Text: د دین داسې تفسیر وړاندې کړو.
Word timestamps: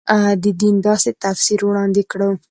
د 0.43 0.45
دین 0.61 0.75
داسې 0.87 1.09
تفسیر 1.23 1.59
وړاندې 1.65 2.03
کړو. 2.11 2.29